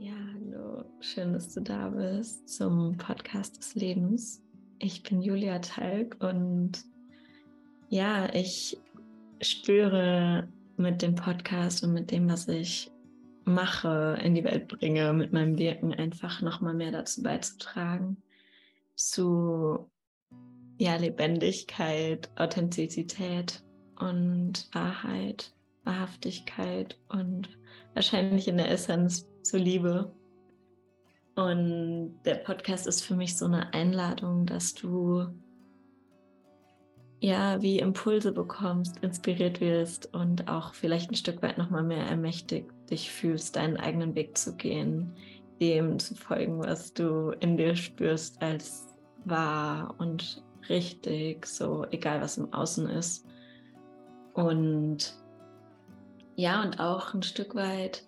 [0.00, 4.40] Ja, hallo, schön, dass du da bist zum Podcast des Lebens.
[4.78, 6.84] Ich bin Julia Talg und
[7.88, 8.78] ja, ich
[9.40, 10.46] spüre
[10.76, 12.92] mit dem Podcast und mit dem, was ich
[13.44, 18.22] mache, in die Welt bringe, mit meinem Wirken einfach nochmal mehr dazu beizutragen,
[18.94, 19.90] zu
[20.78, 23.64] ja, Lebendigkeit, Authentizität
[23.98, 27.48] und Wahrheit, Wahrhaftigkeit und
[27.94, 30.12] wahrscheinlich in der Essenz zur Liebe.
[31.34, 35.26] Und der Podcast ist für mich so eine Einladung, dass du
[37.20, 42.70] ja wie Impulse bekommst, inspiriert wirst und auch vielleicht ein Stück weit nochmal mehr ermächtigt
[42.90, 45.14] dich fühlst, deinen eigenen Weg zu gehen,
[45.60, 52.38] dem zu folgen, was du in dir spürst als wahr und richtig, so egal was
[52.38, 53.26] im Außen ist.
[54.34, 55.16] Und
[56.36, 58.07] ja, und auch ein Stück weit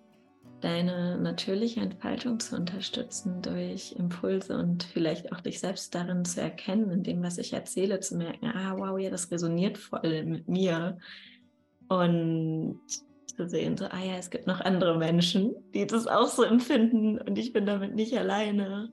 [0.61, 6.91] deine natürliche Entfaltung zu unterstützen durch Impulse und vielleicht auch dich selbst darin zu erkennen,
[6.91, 10.97] in dem, was ich erzähle, zu merken, ah, wow, ja, das resoniert voll mit mir.
[11.89, 12.79] Und
[13.35, 17.17] zu sehen, so, ah ja, es gibt noch andere Menschen, die das auch so empfinden
[17.17, 18.91] und ich bin damit nicht alleine,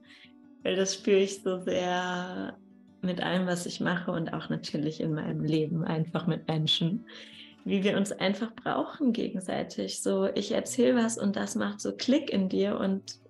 [0.63, 2.57] weil das spüre ich so sehr
[3.03, 7.07] mit allem, was ich mache und auch natürlich in meinem Leben einfach mit Menschen,
[7.69, 10.03] wie wir uns einfach brauchen gegenseitig.
[10.03, 13.21] So, ich erzähle was und das macht so Klick in dir und,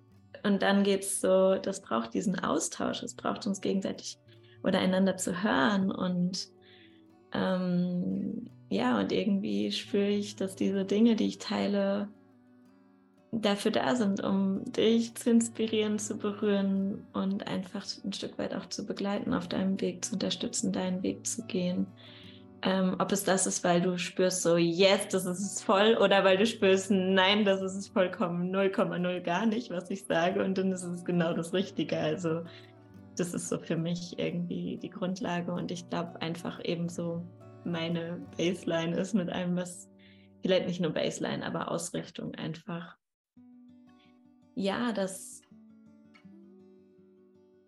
[0.43, 4.17] und dann geht es so, das braucht diesen Austausch, es braucht uns gegenseitig
[4.63, 6.47] oder einander zu hören und
[7.33, 12.07] ähm, ja, und irgendwie spüre ich, dass diese Dinge, die ich teile,
[13.31, 18.67] dafür da sind, um dich zu inspirieren, zu berühren und einfach ein Stück weit auch
[18.67, 21.87] zu begleiten auf deinem Weg, zu unterstützen, deinen Weg zu gehen.
[22.61, 26.25] Ähm, ob es das ist, weil du spürst so, yes, das ist es voll, oder
[26.25, 30.57] weil du spürst, nein, das ist es vollkommen 0,0 gar nicht, was ich sage, und
[30.57, 31.97] dann ist es genau das Richtige.
[31.97, 32.43] Also
[33.15, 37.25] das ist so für mich irgendwie die Grundlage und ich glaube einfach eben so
[37.63, 39.89] meine Baseline ist mit allem, was
[40.41, 42.97] vielleicht nicht nur Baseline, aber Ausrichtung einfach.
[44.55, 45.41] Ja, dass,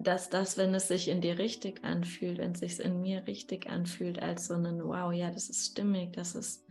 [0.03, 3.69] dass das, wenn es sich in dir richtig anfühlt, wenn es sich in mir richtig
[3.69, 6.65] anfühlt, als so ein Wow, ja, das ist stimmig, das ist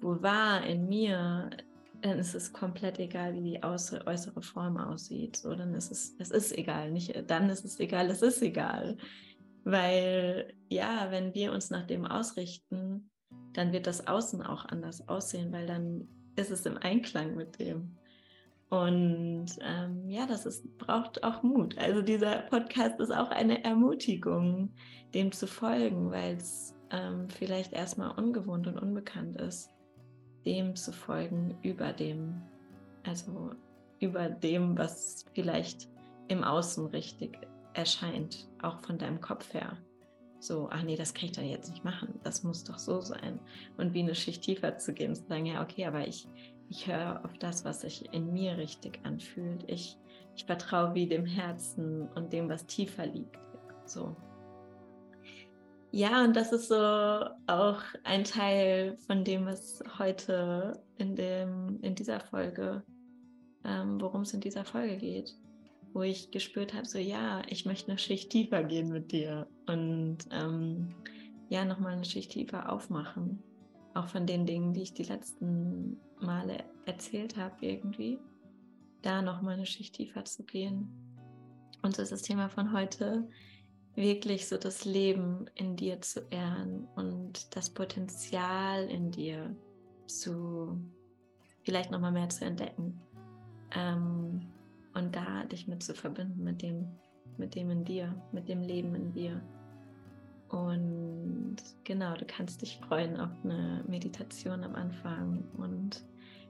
[0.00, 1.50] wahr in mir,
[2.00, 5.36] dann ist es komplett egal, wie die äußere Form aussieht.
[5.36, 6.90] So, dann ist es, es ist egal.
[6.90, 8.98] Nicht, dann ist es egal, es ist egal.
[9.64, 13.10] Weil ja, wenn wir uns nach dem ausrichten,
[13.54, 16.06] dann wird das Außen auch anders aussehen, weil dann
[16.36, 17.96] ist es im Einklang mit dem.
[18.74, 21.78] Und ähm, ja, das ist, braucht auch Mut.
[21.78, 24.72] Also dieser Podcast ist auch eine Ermutigung,
[25.14, 29.70] dem zu folgen, weil es ähm, vielleicht erstmal ungewohnt und unbekannt ist,
[30.44, 32.42] dem zu folgen über dem,
[33.06, 33.50] also
[34.00, 35.88] über dem, was vielleicht
[36.26, 37.38] im Außen richtig
[37.74, 39.78] erscheint, auch von deinem Kopf her.
[40.40, 42.18] So, ach nee, das kann ich dann jetzt nicht machen.
[42.24, 43.38] Das muss doch so sein.
[43.76, 46.26] Und wie eine Schicht tiefer zu gehen, zu sagen, ja, okay, aber ich,
[46.68, 49.64] ich höre auf das, was sich in mir richtig anfühlt.
[49.68, 49.96] Ich,
[50.36, 53.38] ich vertraue wie dem Herzen und dem, was tiefer liegt.
[53.86, 54.16] So.
[55.90, 56.74] Ja, und das ist so
[57.46, 62.82] auch ein Teil von dem, was heute in, dem, in dieser Folge,
[63.64, 65.36] ähm, worum es in dieser Folge geht
[65.94, 70.18] wo ich gespürt habe, so ja, ich möchte eine Schicht tiefer gehen mit dir und
[70.32, 70.88] ähm,
[71.48, 73.42] ja, nochmal eine Schicht tiefer aufmachen.
[73.94, 78.18] Auch von den Dingen, die ich die letzten Male erzählt habe, irgendwie.
[79.02, 80.88] Da nochmal eine Schicht tiefer zu gehen.
[81.82, 83.28] Und so ist das Thema von heute,
[83.94, 89.54] wirklich so das Leben in dir zu ehren und das Potenzial in dir
[90.06, 90.80] zu
[91.62, 93.00] vielleicht nochmal mehr zu entdecken.
[93.74, 94.40] Ähm,
[94.94, 96.86] und da dich mit zu verbinden, mit dem,
[97.36, 99.42] mit dem in dir, mit dem Leben in dir.
[100.54, 106.04] Und genau, du kannst dich freuen auf eine Meditation am Anfang und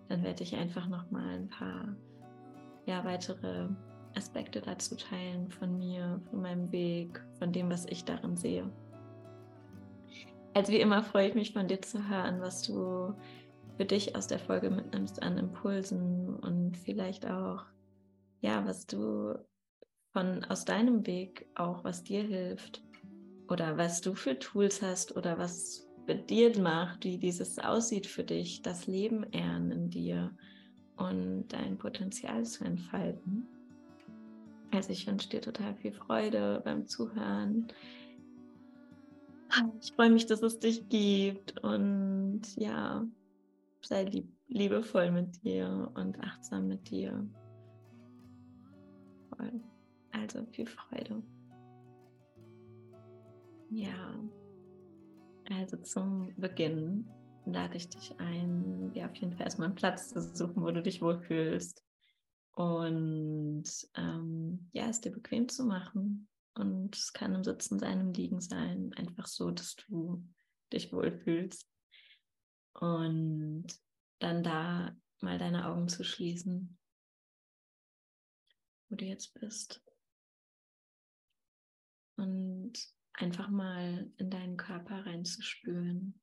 [0.09, 1.97] dann werde ich einfach noch mal ein paar
[2.85, 3.67] ja, weitere
[4.15, 8.71] Aspekte dazu teilen von mir, von meinem Weg, von dem, was ich darin sehe.
[10.53, 13.15] Also wie immer freue ich mich von dir zu hören, was du
[13.79, 17.65] für dich aus der Folge mitnimmst an Impulsen und vielleicht auch
[18.43, 19.35] ja, was du
[20.12, 22.83] von aus deinem Weg auch, was dir hilft
[23.49, 25.87] oder was du für Tools hast oder was
[26.29, 30.37] dir macht, wie dieses aussieht für dich, das Leben ehren in dir
[30.96, 33.46] und dein Potenzial zu entfalten.
[34.73, 37.69] Also ich wünsche dir total viel Freude beim Zuhören.
[39.81, 43.06] Ich freue mich, dass es dich gibt und ja,
[43.82, 47.25] sei lieb, liebevoll mit dir und achtsam mit dir.
[50.11, 51.23] Also viel Freude.
[53.76, 54.15] Ja,
[55.50, 57.11] also zum Beginn
[57.44, 60.81] lade ich dich ein, dir auf jeden Fall erstmal einen Platz zu suchen, wo du
[60.81, 61.85] dich wohlfühlst.
[62.53, 63.65] Und
[63.97, 66.29] ähm, ja, es dir bequem zu machen.
[66.55, 70.25] Und es kann im Sitzen sein, im Liegen sein, einfach so, dass du
[70.73, 71.69] dich wohlfühlst.
[72.75, 73.67] Und
[74.20, 76.79] dann da mal deine Augen zu schließen,
[78.88, 79.82] wo du jetzt bist.
[82.17, 86.21] Und einfach mal in deinen Körper reinzuspüren.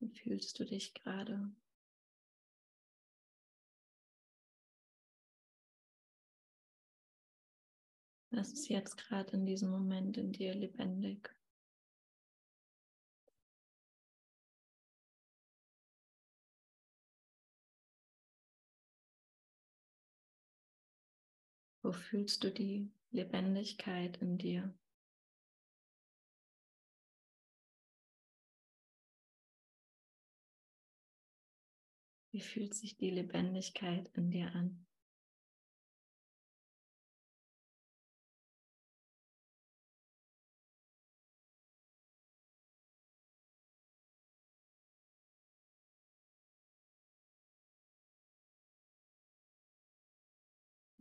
[0.00, 1.52] Wie fühlst du dich gerade?
[8.30, 11.36] Was ist jetzt gerade in diesem Moment in dir lebendig?
[21.82, 24.72] Wo fühlst du die Lebendigkeit in dir?
[32.30, 34.86] Wie fühlt sich die Lebendigkeit in dir an?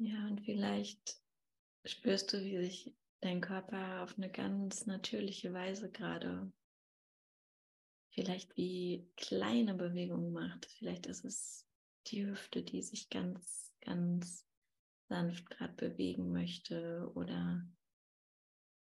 [0.03, 1.21] Ja, und vielleicht
[1.85, 6.51] spürst du, wie sich dein Körper auf eine ganz natürliche Weise gerade
[8.09, 10.65] vielleicht wie kleine Bewegungen macht.
[10.65, 11.67] Vielleicht ist es
[12.07, 14.43] die Hüfte, die sich ganz, ganz
[15.07, 17.63] sanft gerade bewegen möchte oder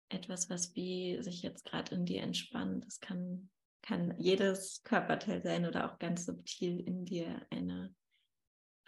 [0.10, 2.86] etwas, was wie sich jetzt gerade in dir entspannt.
[2.86, 3.50] Das kann,
[3.82, 7.96] kann jedes Körperteil sein oder auch ganz subtil in dir eine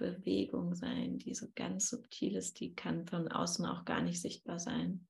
[0.01, 4.57] Bewegung sein, die so ganz subtil ist, die kann von außen auch gar nicht sichtbar
[4.57, 5.07] sein.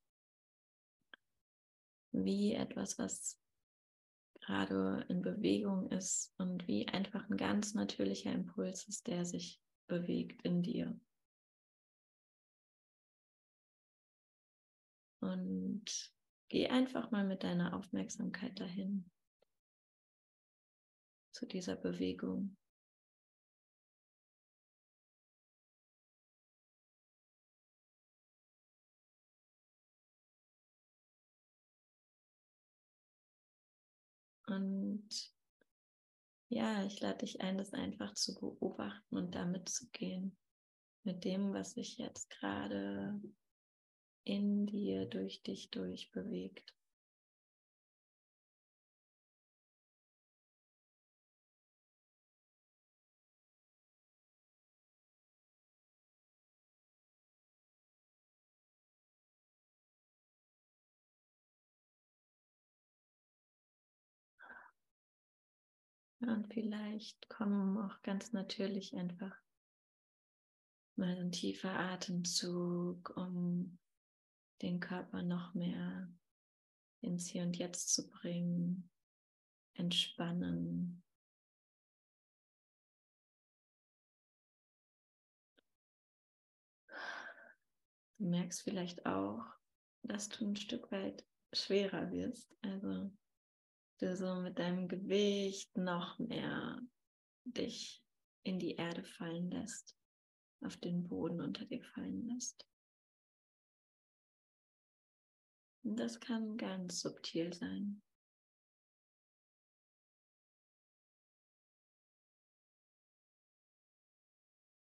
[2.12, 3.40] Wie etwas, was
[4.42, 10.42] gerade in Bewegung ist und wie einfach ein ganz natürlicher Impuls ist, der sich bewegt
[10.42, 11.00] in dir.
[15.22, 15.86] Und
[16.50, 19.10] geh einfach mal mit deiner Aufmerksamkeit dahin
[21.32, 22.58] zu dieser Bewegung.
[34.52, 35.08] Und
[36.50, 40.38] ja, ich lade dich ein, das einfach zu beobachten und damit zu gehen.
[41.04, 43.20] Mit dem, was sich jetzt gerade
[44.24, 46.76] in dir, durch dich durchbewegt.
[66.22, 69.36] Und vielleicht kommen auch ganz natürlich einfach
[70.96, 73.80] mal ein tiefer Atemzug, um
[74.62, 76.14] den Körper noch mehr
[77.02, 78.90] ins Hier und Jetzt zu bringen,
[79.74, 81.04] entspannen.
[88.20, 89.44] Du merkst vielleicht auch,
[90.04, 92.56] dass du ein Stück weit schwerer wirst.
[92.62, 93.12] Also
[94.02, 96.82] du so mit deinem Gewicht noch mehr
[97.46, 98.04] dich
[98.44, 99.96] in die Erde fallen lässt,
[100.62, 102.68] auf den Boden unter dir fallen lässt.
[105.84, 108.02] Das kann ganz subtil sein.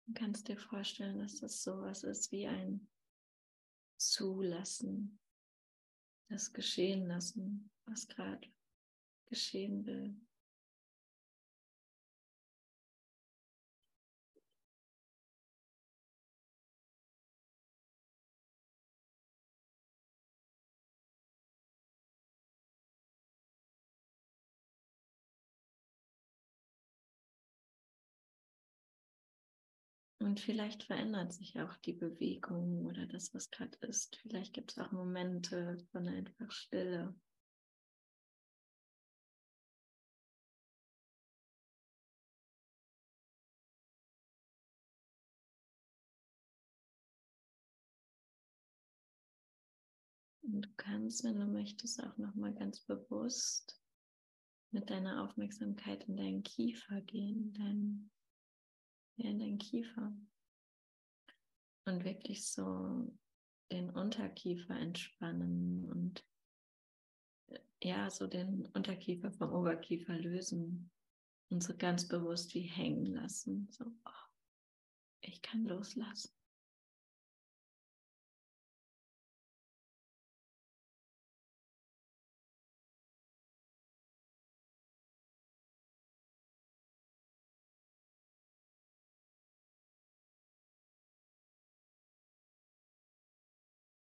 [0.07, 2.89] Du kannst dir vorstellen, dass das sowas ist wie ein
[3.99, 5.19] Zulassen,
[6.29, 8.53] das Geschehen lassen, was gerade
[9.33, 10.15] geschehen will.
[30.19, 34.17] Und vielleicht verändert sich auch die Bewegung oder das, was gerade ist.
[34.23, 37.15] Vielleicht gibt es auch Momente von einfach Stille.
[50.53, 53.81] Und du kannst, wenn du möchtest, auch noch mal ganz bewusst
[54.71, 58.11] mit deiner Aufmerksamkeit in deinen Kiefer gehen, dein,
[59.17, 60.15] ja, in deinen Kiefer.
[61.87, 63.11] Und wirklich so
[63.71, 66.25] den Unterkiefer entspannen und
[67.49, 70.91] äh, ja, so den Unterkiefer vom Oberkiefer lösen
[71.51, 73.69] und so ganz bewusst wie hängen lassen.
[73.71, 74.11] So, oh,
[75.23, 76.31] ich kann loslassen.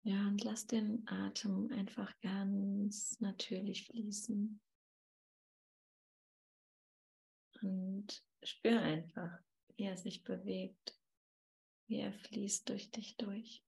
[0.07, 4.61] Ja, und lass den Atem einfach ganz natürlich fließen.
[7.63, 9.39] Und spür einfach,
[9.75, 10.95] wie er sich bewegt,
[11.87, 13.64] wie er fließt durch dich durch.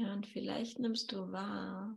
[0.00, 1.94] Ja, und vielleicht nimmst du wahr,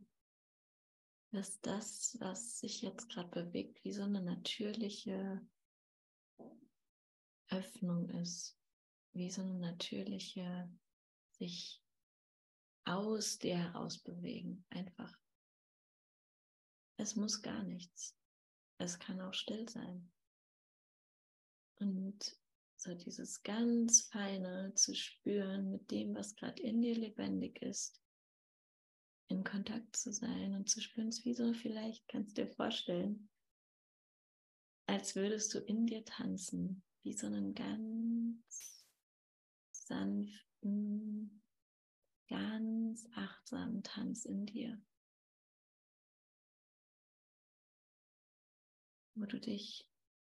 [1.31, 5.39] dass das, was sich jetzt gerade bewegt, wie so eine natürliche
[7.47, 8.59] Öffnung ist,
[9.13, 10.69] wie so eine natürliche
[11.31, 11.81] sich
[12.83, 14.65] aus dir heraus bewegen.
[14.69, 15.17] Einfach.
[16.97, 18.17] Es muss gar nichts.
[18.79, 20.11] Es kann auch still sein.
[21.75, 22.37] Und
[22.83, 28.01] so dieses ganz feine zu spüren mit dem, was gerade in dir lebendig ist,
[29.29, 33.29] in Kontakt zu sein und zu spüren, es wie so vielleicht kannst du dir vorstellen,
[34.85, 38.85] als würdest du in dir tanzen, wie so einen ganz
[39.71, 41.41] sanften,
[42.27, 44.81] ganz achtsamen Tanz in dir,
[49.15, 49.89] wo du dich,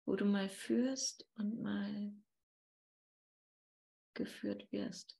[0.05, 2.11] wo du mal führst und mal
[4.19, 5.17] geführt wirst.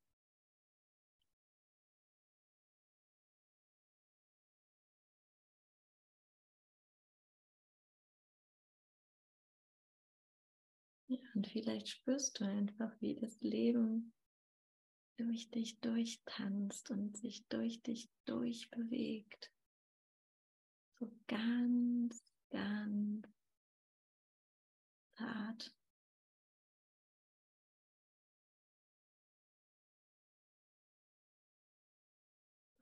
[11.08, 14.12] Ja, und vielleicht spürst du einfach, wie das Leben
[15.18, 19.50] durch dich durchtanzt und sich durch dich durchbewegt.
[21.00, 23.28] So ganz, ganz
[25.18, 25.79] zart.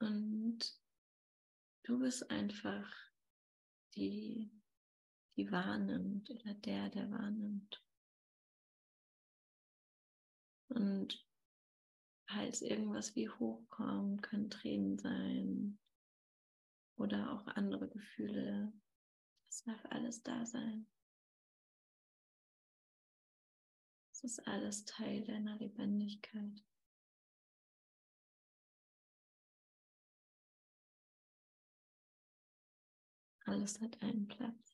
[0.00, 0.58] Und
[1.84, 2.92] du bist einfach
[3.94, 4.50] die,
[5.36, 7.82] die wahrnimmt oder der, der wahrnimmt.
[10.68, 11.26] Und
[12.26, 15.78] falls irgendwas wie hochkommt, können Tränen sein
[16.96, 18.72] oder auch andere Gefühle.
[19.46, 20.86] Das darf alles da sein.
[24.12, 26.67] Es ist alles Teil deiner Lebendigkeit.
[33.48, 34.67] Alles hat einen Platz.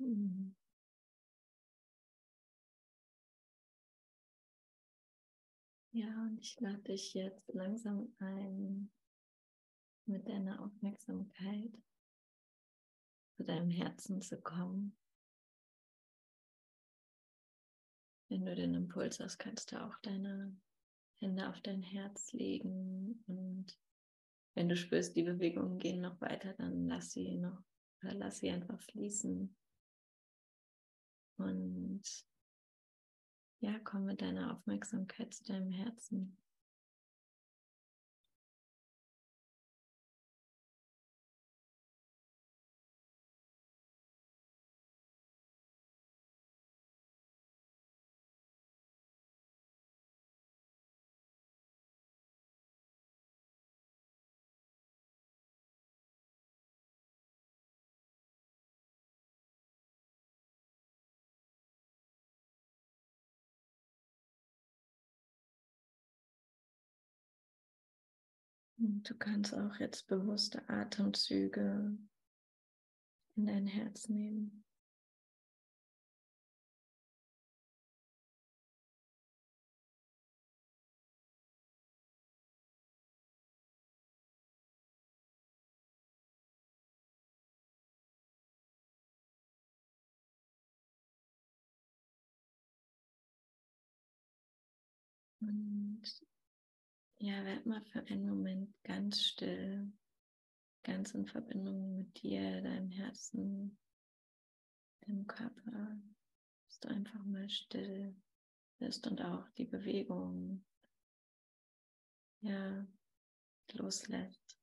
[0.00, 0.54] Mhm.
[5.92, 8.90] Ja, und ich lade dich jetzt langsam ein,
[10.06, 11.72] mit deiner Aufmerksamkeit
[13.36, 14.96] zu deinem Herzen zu kommen.
[18.28, 20.56] Wenn du den Impuls hast, kannst du auch deine
[21.20, 23.76] Hände auf dein Herz legen und
[24.54, 27.62] wenn du spürst, die Bewegungen gehen noch weiter, dann lass sie noch,
[28.00, 29.56] lass sie einfach fließen.
[31.40, 32.02] Und
[33.60, 36.36] ja, komm mit deiner Aufmerksamkeit zu deinem Herzen.
[68.82, 71.98] Du kannst auch jetzt bewusste Atemzüge
[73.36, 74.64] in dein Herz nehmen.
[95.42, 96.29] Und
[97.20, 99.92] ja, werd mal für einen Moment ganz still,
[100.82, 103.78] ganz in Verbindung mit dir, deinem Herzen,
[105.02, 106.00] deinem Körper.
[106.66, 108.16] Bist du einfach mal still
[108.78, 110.64] bist und auch die Bewegung
[112.40, 112.86] ja
[113.74, 114.59] loslässt.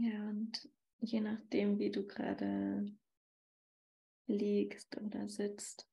[0.00, 0.70] Ja, und
[1.00, 2.86] je nachdem, wie du gerade
[4.26, 5.86] liegst oder sitzt,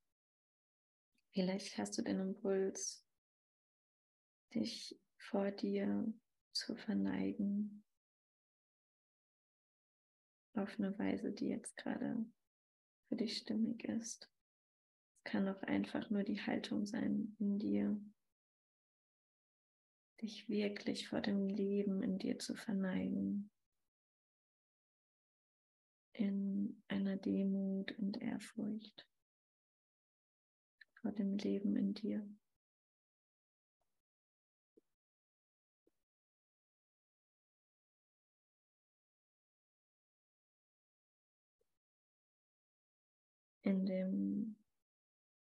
[1.33, 3.05] vielleicht hast du den Impuls,
[4.53, 6.13] dich vor dir
[6.53, 7.83] zu verneigen.
[10.53, 12.25] Auf eine Weise, die jetzt gerade
[13.09, 14.31] für dich stimmig ist.
[15.17, 18.01] Es kann auch einfach nur die Haltung sein in dir,
[20.21, 23.51] dich wirklich vor dem Leben in dir zu verneigen
[26.19, 29.07] in einer Demut und Ehrfurcht
[31.01, 32.29] vor dem Leben in dir.
[43.61, 44.57] In dem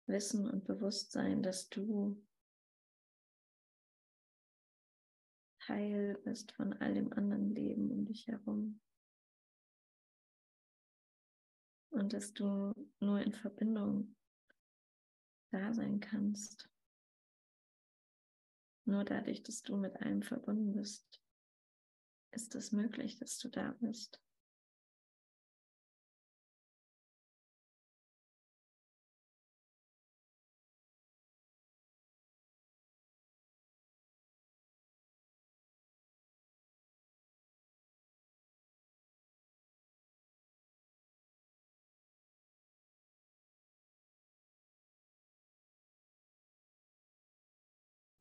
[0.06, 2.20] Wissen und Bewusstsein, dass du
[5.60, 8.80] Teil bist von all dem anderen Leben um dich herum.
[11.94, 14.16] Und dass du nur in Verbindung
[15.50, 16.68] da sein kannst.
[18.84, 21.22] Nur dadurch, dass du mit allem verbunden bist,
[22.32, 24.23] ist es möglich, dass du da bist.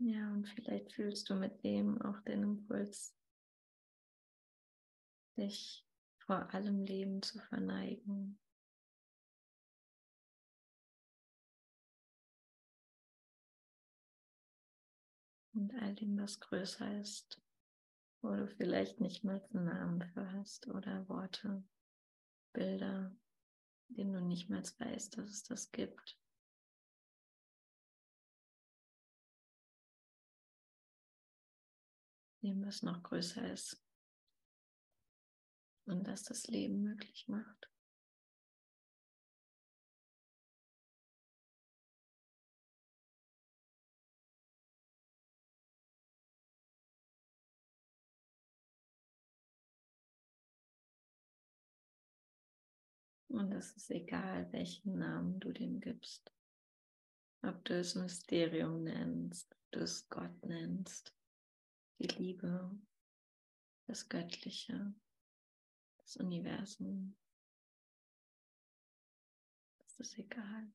[0.06, 3.16] Ja, und vielleicht fühlst du mit dem auch den Impuls,
[5.38, 5.88] dich
[6.18, 8.38] vor allem Leben zu verneigen.
[15.54, 17.42] Und all dem, was größer ist,
[18.22, 21.64] wo du vielleicht nicht mal einen Namen für hast oder Worte,
[22.52, 23.16] Bilder,
[23.88, 26.20] denen du nicht mal weißt, dass es das gibt.
[32.44, 33.82] Dem, was noch größer ist
[35.86, 37.70] und das das Leben möglich macht.
[53.30, 56.32] Und es ist egal, welchen Namen du dem gibst.
[57.42, 61.16] Ob du es Mysterium nennst, ob du es Gott nennst,
[62.00, 62.72] die Liebe,
[63.88, 64.94] das Göttliche,
[65.98, 67.16] das Universum.
[69.80, 70.72] Das ist egal.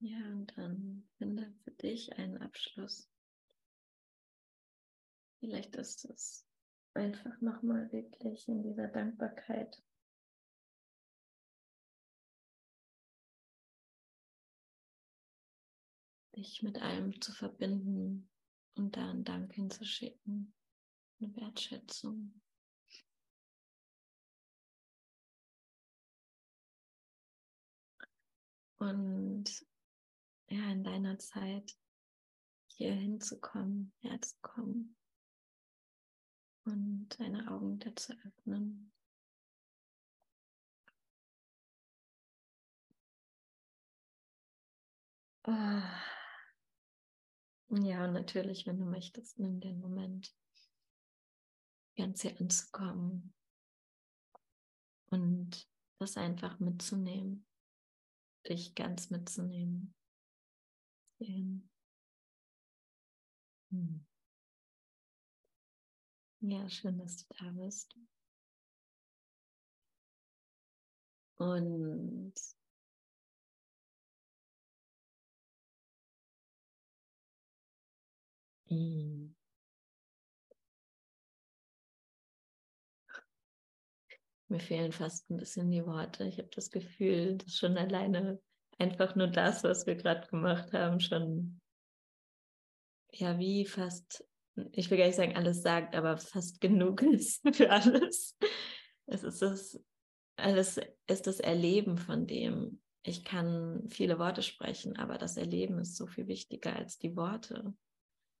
[0.00, 3.10] Ja, und dann finde für dich einen Abschluss.
[5.40, 6.46] Vielleicht ist es
[6.94, 9.82] einfach nochmal wirklich in dieser Dankbarkeit.
[16.36, 18.30] Dich mit allem zu verbinden
[18.76, 20.54] und da einen Dank hinzuschicken,
[21.20, 22.40] eine Wertschätzung.
[28.78, 29.67] Und
[30.48, 31.76] ja, in deiner Zeit
[32.66, 34.96] hier hinzukommen, herzukommen
[36.64, 38.92] und deine Augen wieder zu öffnen.
[45.44, 46.02] Ah.
[47.70, 50.34] Ja, und natürlich, wenn du möchtest, nimm den Moment,
[51.96, 53.34] ganz hier anzukommen
[55.10, 57.46] und das einfach mitzunehmen,
[58.48, 59.94] dich ganz mitzunehmen.
[61.20, 61.68] Hm.
[66.40, 67.94] Ja, schön, dass du da bist.
[71.38, 72.34] Und
[78.70, 79.30] Mm.
[84.50, 86.24] Mir fehlen fast ein bisschen die Worte.
[86.24, 88.40] Ich habe das Gefühl, dass schon alleine
[88.78, 91.60] einfach nur das, was wir gerade gemacht haben, schon
[93.12, 94.24] ja wie fast,
[94.72, 98.36] ich will gar nicht sagen, alles sagt, aber fast genug ist für alles.
[99.06, 99.80] Es ist das,
[100.36, 102.80] alles ist das Erleben von dem.
[103.02, 107.74] Ich kann viele Worte sprechen, aber das Erleben ist so viel wichtiger als die Worte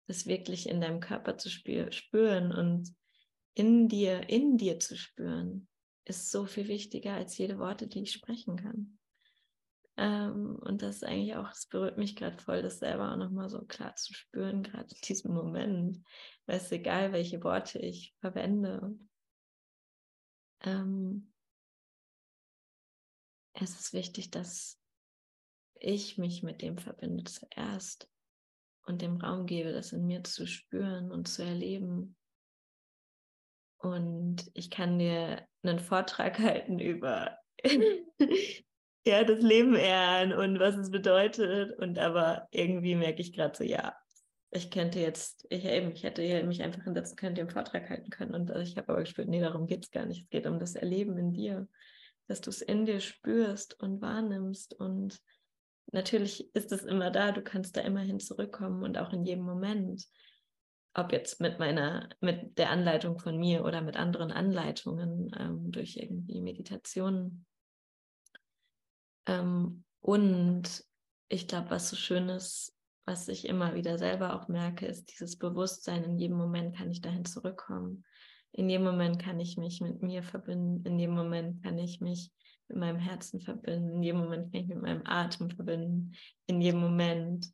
[0.08, 2.94] das wirklich in deinem Körper zu spüren und
[3.54, 5.68] in dir, in dir zu spüren,
[6.04, 8.97] ist so viel wichtiger als jede Worte, die ich sprechen kann.
[9.98, 13.48] Ähm, und das ist eigentlich auch, es berührt mich gerade voll, das selber auch nochmal
[13.50, 16.04] so klar zu spüren, gerade in diesem Moment.
[16.46, 18.96] Weil es egal, welche Worte ich verwende.
[20.60, 21.32] Ähm,
[23.54, 24.80] es ist wichtig, dass
[25.80, 28.08] ich mich mit dem verbinde zuerst
[28.86, 32.16] und dem Raum gebe, das in mir zu spüren und zu erleben.
[33.78, 37.36] Und ich kann dir einen Vortrag halten über
[39.08, 41.76] ja, das Leben ehren und was es bedeutet.
[41.78, 43.96] Und aber irgendwie merke ich gerade so, ja,
[44.50, 48.34] ich könnte jetzt, ich eben, ich hätte mich einfach hinsetzen können, den Vortrag halten können.
[48.34, 50.22] Und ich habe aber gespürt, nee, darum geht es gar nicht.
[50.22, 51.68] Es geht um das Erleben in dir,
[52.28, 55.20] dass du es in dir spürst und wahrnimmst und
[55.92, 60.06] natürlich ist es immer da, du kannst da immerhin zurückkommen und auch in jedem Moment.
[60.94, 65.96] Ob jetzt mit meiner, mit der Anleitung von mir oder mit anderen Anleitungen ähm, durch
[65.96, 67.46] irgendwie Meditationen.
[69.28, 70.84] Ähm, und
[71.28, 75.38] ich glaube, was so schön ist, was ich immer wieder selber auch merke, ist dieses
[75.38, 78.04] Bewusstsein, in jedem Moment kann ich dahin zurückkommen.
[78.52, 80.84] In jedem Moment kann ich mich mit mir verbinden.
[80.84, 82.32] In jedem Moment kann ich mich
[82.68, 83.96] mit meinem Herzen verbinden.
[83.96, 86.12] In jedem Moment kann ich mit meinem Atem verbinden.
[86.46, 87.46] In jedem Moment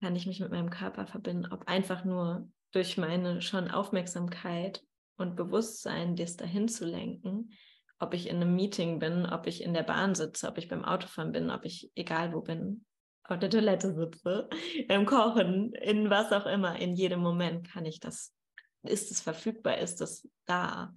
[0.00, 4.82] kann ich mich mit meinem Körper verbinden, ob einfach nur durch meine schon Aufmerksamkeit
[5.16, 7.50] und Bewusstsein, das dahin zu lenken,
[7.98, 10.84] ob ich in einem Meeting bin, ob ich in der Bahn sitze, ob ich beim
[10.84, 12.84] Autofahren bin, ob ich egal wo bin,
[13.24, 14.48] auf der Toilette sitze,
[14.88, 18.34] beim Kochen, in was auch immer, in jedem Moment kann ich das,
[18.82, 20.94] ist es verfügbar, ist es da.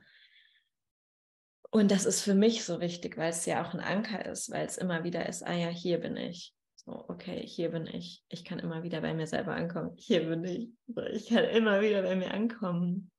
[1.71, 4.65] Und das ist für mich so wichtig, weil es ja auch ein Anker ist, weil
[4.65, 6.53] es immer wieder ist, ah ja, hier bin ich.
[6.75, 8.23] So, okay, hier bin ich.
[8.27, 9.91] Ich kann immer wieder bei mir selber ankommen.
[9.97, 10.69] Hier bin ich.
[11.13, 13.11] Ich kann immer wieder bei mir ankommen.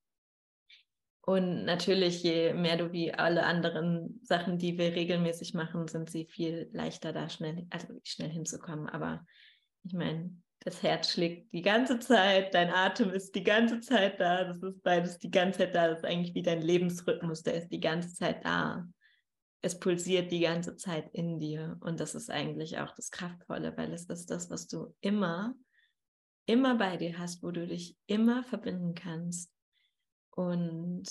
[1.25, 6.27] Und natürlich, je mehr du wie alle anderen Sachen, die wir regelmäßig machen, sind sie
[6.27, 8.89] viel leichter da schnell, also schnell hinzukommen.
[8.89, 9.25] Aber
[9.85, 14.45] ich meine, das Herz schlägt die ganze Zeit, dein Atem ist die ganze Zeit da,
[14.45, 17.69] das ist beides die ganze Zeit da, das ist eigentlich wie dein Lebensrhythmus, der ist
[17.69, 18.89] die ganze Zeit da.
[19.61, 23.93] Es pulsiert die ganze Zeit in dir und das ist eigentlich auch das Kraftvolle, weil
[23.93, 25.55] es ist das, was du immer,
[26.47, 29.53] immer bei dir hast, wo du dich immer verbinden kannst
[30.35, 31.05] und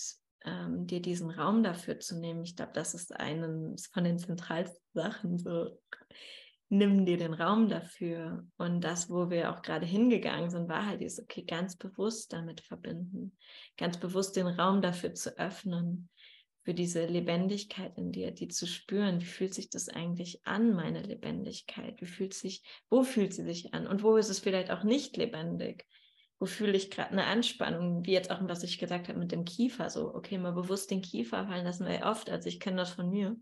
[0.44, 2.44] ähm, dir diesen Raum dafür zu nehmen.
[2.44, 5.80] Ich glaube, das ist eine von den zentralsten Sachen, so
[6.70, 8.48] nimm dir den Raum dafür.
[8.58, 12.62] Und das, wo wir auch gerade hingegangen sind, war halt dieses, okay, ganz bewusst damit
[12.62, 13.38] verbinden,
[13.78, 16.10] ganz bewusst den Raum dafür zu öffnen,
[16.64, 19.20] für diese Lebendigkeit in dir, die zu spüren.
[19.20, 22.00] Wie fühlt sich das eigentlich an, meine Lebendigkeit?
[22.00, 23.88] Wie fühlt sich, wo fühlt sie sich an?
[23.88, 25.86] Und wo ist es vielleicht auch nicht lebendig?
[26.42, 29.46] Wo fühle ich gerade eine Anspannung, wie jetzt auch, was ich gesagt habe mit dem
[29.46, 32.90] Kiefer, so, okay, mal bewusst den Kiefer fallen lassen, weil oft, also ich kenne das
[32.90, 33.38] von mir,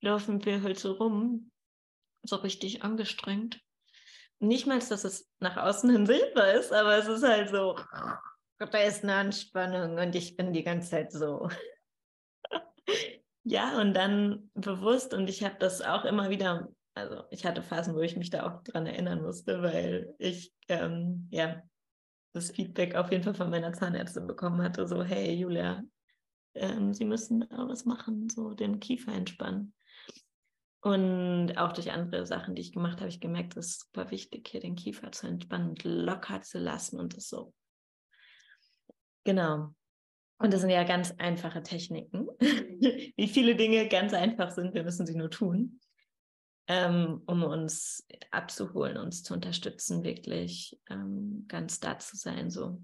[0.00, 1.52] laufen wir halt so rum,
[2.24, 3.60] so richtig angestrengt.
[4.40, 7.78] Nicht mal, dass es nach außen hin sichtbar ist, aber es ist halt so,
[8.58, 11.48] da ist eine Anspannung und ich bin die ganze Zeit so.
[13.44, 17.94] ja, und dann bewusst, und ich habe das auch immer wieder, also ich hatte Phasen,
[17.94, 21.62] wo ich mich da auch dran erinnern musste, weil ich, ähm, ja,
[22.36, 25.82] das Feedback auf jeden Fall von meiner Zahnärztin bekommen hatte, so, hey Julia,
[26.54, 29.74] ähm, Sie müssen da was machen, so den Kiefer entspannen.
[30.82, 34.46] Und auch durch andere Sachen, die ich gemacht habe, ich gemerkt, es ist super wichtig,
[34.48, 37.52] hier den Kiefer zu entspannen und locker zu lassen und das so.
[39.24, 39.74] Genau.
[40.38, 42.28] Und das sind ja ganz einfache Techniken.
[42.40, 45.80] Wie viele Dinge ganz einfach sind, wir müssen sie nur tun,
[46.68, 52.50] ähm, um uns abzuholen, uns zu unterstützen, wirklich ähm, ganz da zu sein.
[52.50, 52.80] So.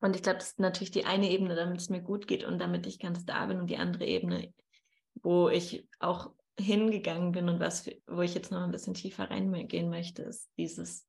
[0.00, 2.58] Und ich glaube, das ist natürlich die eine Ebene, damit es mir gut geht und
[2.58, 4.52] damit ich ganz da bin und die andere Ebene,
[5.22, 9.88] wo ich auch hingegangen bin und was, wo ich jetzt noch ein bisschen tiefer reingehen
[9.88, 11.06] möchte, ist dieses,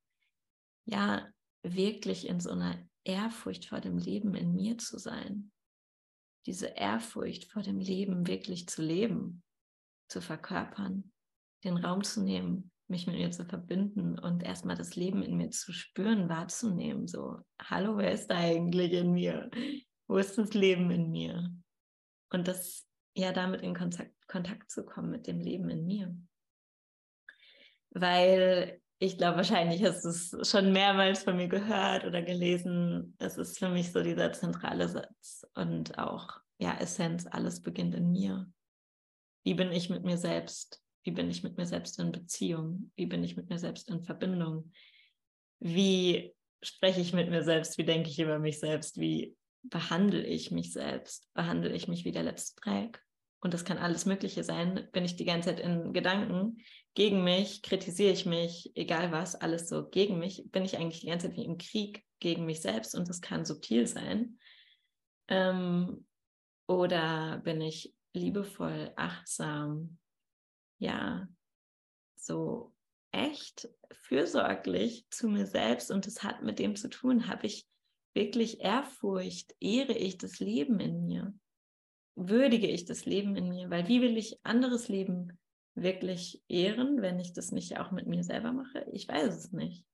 [0.85, 1.27] ja,
[1.63, 5.51] wirklich in so einer Ehrfurcht vor dem Leben in mir zu sein.
[6.45, 9.43] Diese Ehrfurcht vor dem Leben wirklich zu leben,
[10.07, 11.11] zu verkörpern,
[11.63, 15.49] den Raum zu nehmen, mich mit mir zu verbinden und erstmal das Leben in mir
[15.49, 17.07] zu spüren, wahrzunehmen.
[17.07, 19.49] So, hallo, wer ist da eigentlich in mir?
[20.07, 21.53] Wo ist das Leben in mir?
[22.31, 26.15] Und das ja damit in Kontakt, Kontakt zu kommen mit dem Leben in mir.
[27.91, 33.15] Weil ich glaube, wahrscheinlich hast du es schon mehrmals von mir gehört oder gelesen.
[33.19, 38.11] Es ist für mich so dieser zentrale Satz und auch ja Essenz, alles beginnt in
[38.11, 38.51] mir.
[39.43, 40.81] Wie bin ich mit mir selbst?
[41.07, 42.91] Wie bin ich mit mir selbst in Beziehung?
[42.95, 44.71] Wie bin ich mit mir selbst in Verbindung?
[45.59, 47.77] Wie spreche ich mit mir selbst?
[47.77, 48.99] Wie denke ich über mich selbst?
[48.99, 51.33] Wie behandle ich mich selbst?
[51.33, 53.01] Behandle ich mich wie der letzte Dreck?
[53.39, 56.57] und das kann alles Mögliche sein, bin ich die ganze Zeit in Gedanken
[56.95, 61.07] gegen mich, kritisiere ich mich, egal was, alles so gegen mich, bin ich eigentlich die
[61.07, 64.39] ganze Zeit wie im Krieg gegen mich selbst und das kann subtil sein.
[65.27, 66.05] Ähm,
[66.67, 69.99] oder bin ich liebevoll, achtsam,
[70.79, 71.27] ja,
[72.15, 72.73] so
[73.11, 77.67] echt fürsorglich zu mir selbst und das hat mit dem zu tun, habe ich
[78.13, 81.33] wirklich Ehrfurcht, ehre ich das Leben in mir
[82.17, 83.69] würdige ich das Leben in mir?
[83.69, 85.39] Weil wie will ich anderes Leben
[85.75, 88.85] wirklich ehren, wenn ich das nicht auch mit mir selber mache?
[88.91, 89.85] Ich weiß es nicht.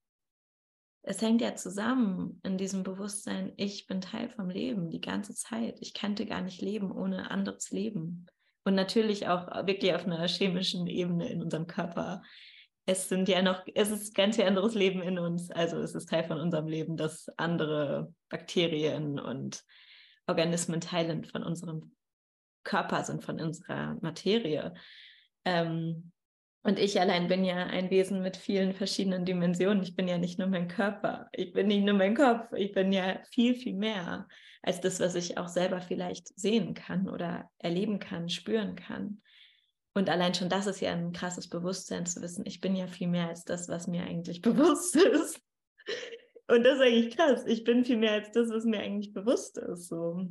[1.05, 5.77] Es hängt ja zusammen in diesem Bewusstsein, ich bin Teil vom Leben die ganze Zeit.
[5.81, 8.27] Ich könnte gar nicht leben ohne anderes Leben.
[8.63, 12.21] Und natürlich auch wirklich auf einer chemischen Ebene in unserem Körper.
[12.85, 15.51] Es sind ja noch, es ist ganz viel anderes Leben in uns.
[15.51, 19.63] Also es ist Teil von unserem Leben, dass andere Bakterien und
[20.27, 21.93] Organismen teilen von unserem
[22.63, 24.73] Körper sind, von unserer Materie.
[25.45, 26.11] Ähm,
[26.63, 29.83] und ich allein bin ja ein Wesen mit vielen verschiedenen Dimensionen.
[29.83, 32.93] Ich bin ja nicht nur mein Körper, ich bin nicht nur mein Kopf, ich bin
[32.93, 34.27] ja viel, viel mehr
[34.61, 39.21] als das, was ich auch selber vielleicht sehen kann oder erleben kann, spüren kann.
[39.93, 43.09] Und allein schon das ist ja ein krasses Bewusstsein zu wissen, ich bin ja viel
[43.09, 45.41] mehr als das, was mir eigentlich bewusst ist.
[46.47, 47.43] Und das ist eigentlich krass.
[47.45, 49.89] Ich bin viel mehr als das, was mir eigentlich bewusst ist.
[49.89, 50.27] So.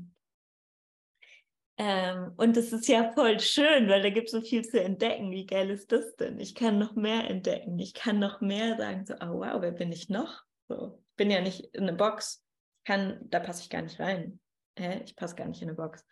[1.79, 5.31] Ähm, und das ist ja voll schön, weil da gibt es so viel zu entdecken.
[5.31, 6.39] Wie geil ist das denn?
[6.39, 7.79] Ich kann noch mehr entdecken.
[7.79, 10.43] Ich kann noch mehr sagen, so, oh wow, wer bin ich noch?
[10.69, 12.45] So, ich bin ja nicht in eine Box.
[12.85, 14.41] Kann, da passe ich gar nicht rein.
[14.79, 15.03] Hä?
[15.05, 16.05] Ich passe gar nicht in eine Box.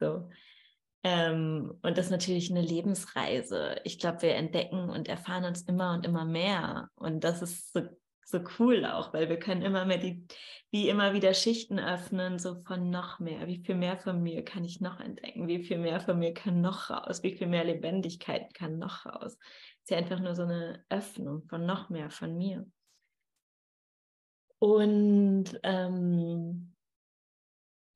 [0.00, 0.28] So.
[1.04, 3.76] Ähm, und das ist natürlich eine Lebensreise.
[3.84, 6.90] Ich glaube, wir entdecken und erfahren uns immer und immer mehr.
[6.96, 7.82] Und das ist so
[8.26, 10.26] so cool auch, weil wir können immer mehr die,
[10.70, 13.46] wie immer wieder Schichten öffnen, so von noch mehr.
[13.46, 15.46] Wie viel mehr von mir kann ich noch entdecken?
[15.46, 17.22] Wie viel mehr von mir kann noch raus?
[17.22, 19.38] Wie viel mehr Lebendigkeit kann noch raus?
[19.82, 22.66] Ist ja einfach nur so eine Öffnung von noch mehr von mir.
[24.58, 26.74] Und ähm,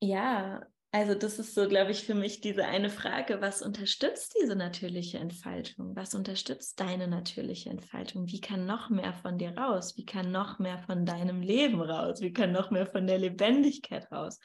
[0.01, 4.55] ja, also das ist so, glaube ich, für mich diese eine Frage, was unterstützt diese
[4.55, 5.95] natürliche Entfaltung?
[5.95, 8.27] Was unterstützt deine natürliche Entfaltung?
[8.27, 9.95] Wie kann noch mehr von dir raus?
[9.97, 12.21] Wie kann noch mehr von deinem Leben raus?
[12.21, 14.39] Wie kann noch mehr von der Lebendigkeit raus?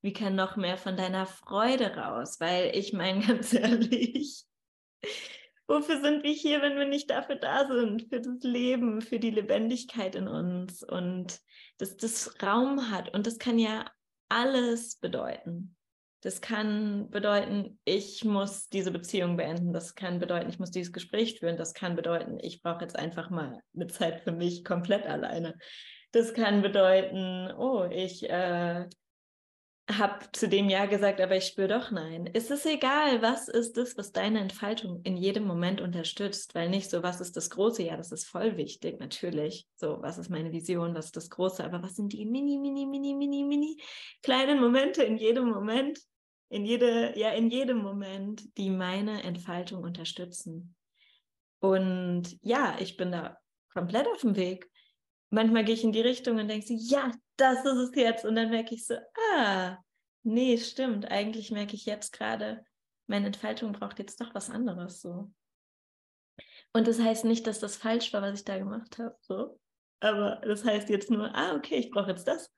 [0.00, 2.40] Wie kann noch mehr von deiner Freude raus?
[2.40, 4.46] Weil ich meine ganz ehrlich,
[5.66, 8.08] wofür sind wir hier, wenn wir nicht dafür da sind?
[8.08, 11.40] Für das Leben, für die Lebendigkeit in uns und
[11.76, 13.12] dass das Raum hat.
[13.12, 13.84] Und das kann ja
[14.30, 15.76] alles bedeuten.
[16.22, 19.72] Das kann bedeuten, ich muss diese Beziehung beenden.
[19.72, 21.56] Das kann bedeuten, ich muss dieses Gespräch führen.
[21.56, 25.56] Das kann bedeuten, ich brauche jetzt einfach mal eine Zeit für mich komplett alleine.
[26.12, 28.86] Das kann bedeuten, oh, ich äh,
[29.98, 32.28] habe zu dem Ja gesagt, aber ich spüre doch Nein.
[32.32, 36.90] Es ist egal, was ist das, was deine Entfaltung in jedem Moment unterstützt, weil nicht
[36.90, 37.82] so, was ist das Große?
[37.82, 39.66] Ja, das ist voll wichtig, natürlich.
[39.74, 41.64] So, was ist meine Vision, was ist das Große?
[41.64, 43.80] Aber was sind die mini, mini, mini, mini, mini
[44.22, 45.98] kleinen Momente in jedem Moment,
[46.48, 50.74] in jede, ja, in jedem Moment, die meine Entfaltung unterstützen.
[51.60, 53.38] Und ja, ich bin da
[53.72, 54.69] komplett auf dem Weg.
[55.30, 58.24] Manchmal gehe ich in die Richtung und denke so, ja, das ist es jetzt.
[58.24, 58.96] Und dann merke ich so,
[59.34, 59.78] ah,
[60.22, 61.10] nee, stimmt.
[61.10, 62.64] Eigentlich merke ich jetzt gerade,
[63.06, 65.30] meine Entfaltung braucht jetzt doch was anderes so.
[66.72, 69.16] Und das heißt nicht, dass das falsch war, was ich da gemacht habe.
[69.20, 69.58] So.
[70.00, 72.52] Aber das heißt jetzt nur, ah, okay, ich brauche jetzt das.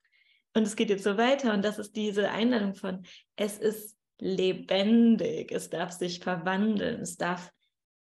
[0.54, 1.54] Und es geht jetzt so weiter.
[1.54, 3.04] Und das ist diese Einladung von,
[3.36, 7.50] es ist lebendig, es darf sich verwandeln, es darf,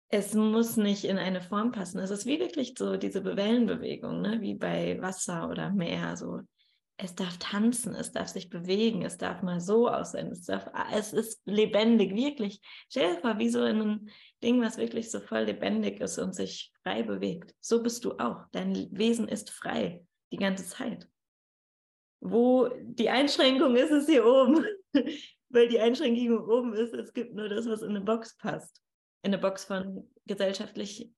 [0.09, 1.99] es muss nicht in eine Form passen.
[1.99, 4.41] Es ist wie wirklich so diese Wellenbewegung, ne?
[4.41, 6.17] wie bei Wasser oder Meer.
[6.17, 6.43] So
[6.99, 11.13] es darf tanzen, es darf sich bewegen, es darf mal so aussehen, es, darf, es
[11.13, 12.61] ist lebendig, wirklich.
[12.89, 14.09] Stell dir vor, wie so in einem
[14.43, 17.55] Ding, was wirklich so voll lebendig ist und sich frei bewegt.
[17.61, 18.45] So bist du auch.
[18.53, 21.07] Dein Wesen ist frei die ganze Zeit.
[22.21, 24.65] Wo die Einschränkung ist, ist hier oben.
[25.51, 28.83] Weil die Einschränkung oben ist, es gibt nur das, was in eine Box passt.
[29.27, 31.13] In eine Box von gesellschaftlich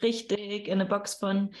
[0.00, 1.52] richtig, in eine Box von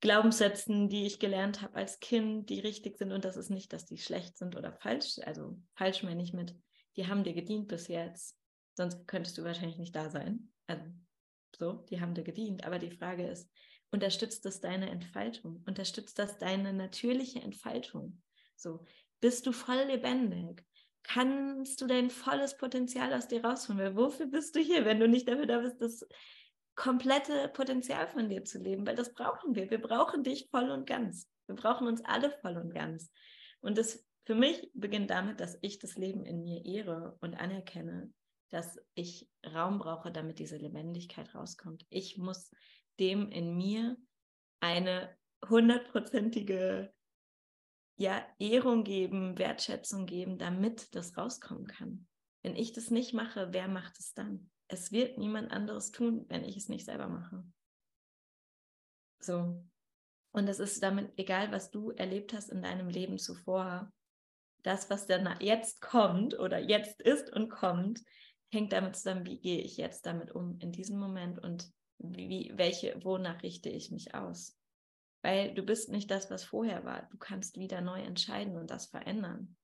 [0.00, 3.12] Glaubenssätzen, die ich gelernt habe als Kind, die richtig sind.
[3.12, 5.20] Und das ist nicht, dass die schlecht sind oder falsch.
[5.24, 6.56] Also falsch meine ich mit,
[6.96, 8.36] die haben dir gedient bis jetzt.
[8.76, 10.52] Sonst könntest du wahrscheinlich nicht da sein.
[10.66, 10.82] Also
[11.56, 12.64] so, die haben dir gedient.
[12.64, 13.48] Aber die Frage ist,
[13.92, 15.62] unterstützt das deine Entfaltung?
[15.64, 18.20] Unterstützt das deine natürliche Entfaltung?
[18.56, 18.84] So,
[19.20, 20.66] bist du voll lebendig?
[21.04, 23.96] Kannst du dein volles Potenzial aus dir rausholen?
[23.96, 26.06] Wofür bist du hier, wenn du nicht dafür da bist, dass
[26.74, 29.70] komplette Potenzial von dir zu leben, weil das brauchen wir.
[29.70, 31.28] Wir brauchen dich voll und ganz.
[31.46, 33.12] Wir brauchen uns alle voll und ganz.
[33.60, 38.12] Und das für mich beginnt damit, dass ich das Leben in mir ehre und anerkenne,
[38.50, 41.84] dass ich Raum brauche, damit diese Lebendigkeit rauskommt.
[41.90, 42.50] Ich muss
[42.98, 43.96] dem in mir
[44.60, 45.14] eine
[45.48, 46.92] hundertprozentige
[47.96, 52.06] ja, Ehrung geben, Wertschätzung geben, damit das rauskommen kann.
[52.42, 54.50] Wenn ich das nicht mache, wer macht es dann?
[54.68, 57.44] es wird niemand anderes tun, wenn ich es nicht selber mache.
[59.20, 59.64] So.
[60.32, 63.92] Und es ist damit egal, was du erlebt hast in deinem Leben zuvor.
[64.62, 68.00] Das, was dann jetzt kommt oder jetzt ist und kommt,
[68.50, 72.98] hängt damit zusammen, wie gehe ich jetzt damit um in diesem Moment und wie, welche,
[73.04, 74.58] wonach richte ich mich aus.
[75.24, 77.08] Weil du bist nicht das, was vorher war.
[77.10, 79.56] Du kannst wieder neu entscheiden und das verändern.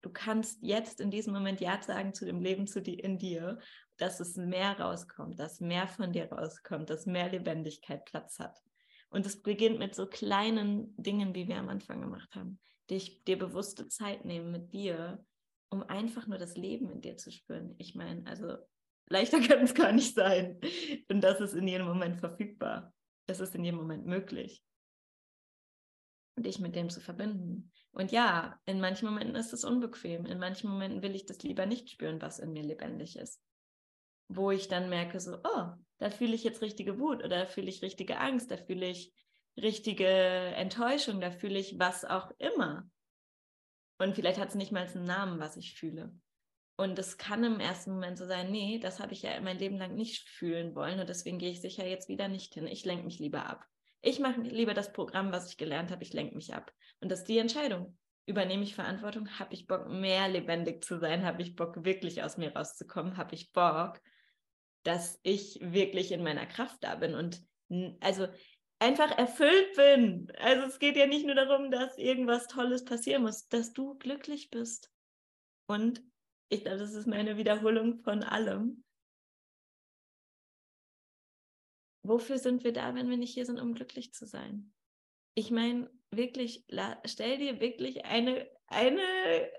[0.00, 3.58] Du kannst jetzt in diesem Moment Ja sagen zu dem Leben zu die, in dir,
[3.98, 8.58] dass es mehr rauskommt, dass mehr von dir rauskommt, dass mehr Lebendigkeit Platz hat.
[9.10, 12.60] Und es beginnt mit so kleinen Dingen, wie wir am Anfang gemacht haben.
[12.88, 15.22] Dich, dir bewusste Zeit nehmen mit dir,
[15.68, 17.74] um einfach nur das Leben in dir zu spüren.
[17.76, 18.56] Ich meine, also
[19.10, 20.58] leichter kann es gar nicht sein.
[21.10, 22.94] Und das ist in jedem Moment verfügbar.
[23.26, 24.64] Es ist in jedem Moment möglich
[26.36, 27.70] dich mit dem zu verbinden.
[27.92, 30.24] Und ja, in manchen Momenten ist es unbequem.
[30.26, 33.40] In manchen Momenten will ich das lieber nicht spüren, was in mir lebendig ist.
[34.28, 35.66] Wo ich dann merke, so, oh,
[35.98, 39.12] da fühle ich jetzt richtige Wut oder da fühle ich richtige Angst, da fühle ich
[39.56, 42.88] richtige Enttäuschung, da fühle ich was auch immer.
[43.98, 46.14] Und vielleicht hat es nicht mal einen Namen, was ich fühle.
[46.82, 49.76] Und es kann im ersten Moment so sein, nee, das habe ich ja mein Leben
[49.76, 52.66] lang nicht fühlen wollen und deswegen gehe ich sicher jetzt wieder nicht hin.
[52.66, 53.64] Ich lenke mich lieber ab.
[54.00, 56.72] Ich mache lieber das Programm, was ich gelernt habe, ich lenke mich ab.
[56.98, 57.96] Und das ist die Entscheidung.
[58.26, 59.28] Übernehme ich Verantwortung?
[59.38, 61.24] Habe ich Bock, mehr lebendig zu sein?
[61.24, 63.16] Habe ich Bock, wirklich aus mir rauszukommen?
[63.16, 64.00] Habe ich Bock,
[64.82, 67.44] dass ich wirklich in meiner Kraft da bin und
[68.00, 68.26] also
[68.80, 70.32] einfach erfüllt bin.
[70.40, 74.50] Also es geht ja nicht nur darum, dass irgendwas Tolles passieren muss, dass du glücklich
[74.50, 74.90] bist.
[75.66, 76.02] Und
[76.52, 78.82] ich glaube, das ist meine Wiederholung von allem.
[82.02, 84.72] wofür sind wir da, wenn wir nicht hier sind, um glücklich zu sein?
[85.34, 86.66] Ich meine, wirklich,
[87.04, 89.50] stell dir wirklich eine, eine,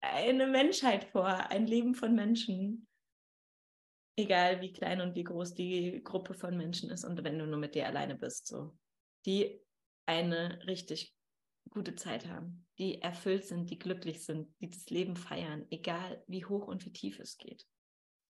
[0.00, 2.86] eine Menschheit vor, ein Leben von Menschen,
[4.18, 7.58] egal wie klein und wie groß die Gruppe von Menschen ist und wenn du nur
[7.58, 8.76] mit dir alleine bist, so,
[9.24, 9.60] die
[10.06, 11.14] eine richtig
[11.72, 16.44] gute Zeit haben, die erfüllt sind, die glücklich sind, die das Leben feiern, egal wie
[16.44, 17.66] hoch und wie tief es geht.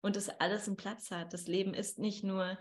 [0.02, 1.34] Und das alles einen Platz hat.
[1.34, 2.58] Das Leben ist nicht nur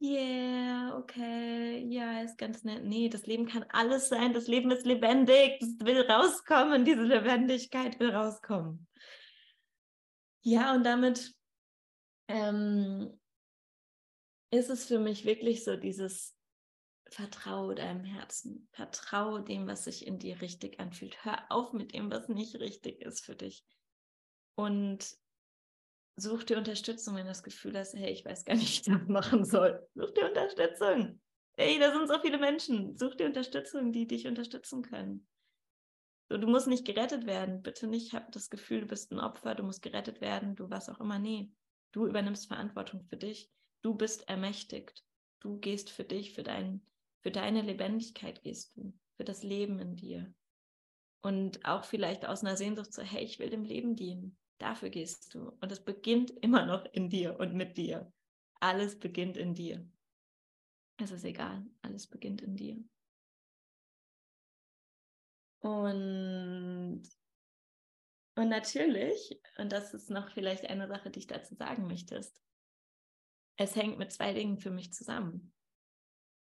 [0.00, 2.84] yeah, okay, ja, ist ganz nett.
[2.84, 4.32] Nee, das Leben kann alles sein.
[4.32, 5.58] Das Leben ist lebendig.
[5.60, 6.84] Das will rauskommen.
[6.84, 8.88] Diese Lebendigkeit will rauskommen.
[10.42, 11.34] Ja, und damit
[12.28, 13.20] ähm,
[14.50, 16.34] ist es für mich wirklich so dieses
[17.10, 18.68] Vertraue deinem Herzen.
[18.72, 21.24] Vertraue dem, was sich in dir richtig anfühlt.
[21.24, 23.64] Hör auf mit dem, was nicht richtig ist für dich.
[24.54, 25.16] Und
[26.16, 28.98] such dir Unterstützung, wenn du das Gefühl hast, hey, ich weiß gar nicht, wie ich
[28.98, 29.86] das machen soll.
[29.94, 31.20] Such dir Unterstützung.
[31.56, 32.96] Hey, da sind so viele Menschen.
[32.96, 35.26] Such dir Unterstützung, die dich unterstützen können.
[36.28, 37.60] Du musst nicht gerettet werden.
[37.60, 40.88] Bitte nicht, hab das Gefühl, du bist ein Opfer, du musst gerettet werden, du was
[40.88, 41.18] auch immer.
[41.18, 41.50] Nee,
[41.90, 43.50] du übernimmst Verantwortung für dich.
[43.82, 45.04] Du bist ermächtigt.
[45.40, 46.82] Du gehst für dich, für, dein,
[47.22, 50.32] für deine Lebendigkeit gehst du, für das Leben in dir.
[51.22, 54.38] Und auch vielleicht aus einer Sehnsucht so, hey, ich will dem Leben dienen.
[54.58, 55.50] Dafür gehst du.
[55.60, 58.12] Und es beginnt immer noch in dir und mit dir.
[58.60, 59.88] alles beginnt in dir.
[60.98, 62.76] Es ist egal, alles beginnt in dir.
[65.60, 67.02] Und,
[68.36, 72.38] und natürlich, und das ist noch vielleicht eine Sache, die ich dazu sagen möchtest,
[73.56, 75.52] es hängt mit zwei Dingen für mich zusammen.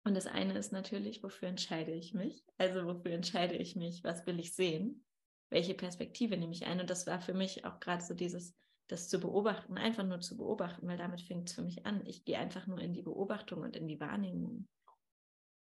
[0.07, 2.41] Und das eine ist natürlich, wofür entscheide ich mich?
[2.57, 4.05] Also wofür entscheide ich mich?
[4.05, 5.03] Was will ich sehen?
[5.49, 6.79] Welche Perspektive nehme ich ein?
[6.79, 8.55] Und das war für mich auch gerade so dieses,
[8.87, 12.05] das zu beobachten, einfach nur zu beobachten, weil damit fängt es für mich an.
[12.05, 14.65] Ich gehe einfach nur in die Beobachtung und in die Wahrnehmung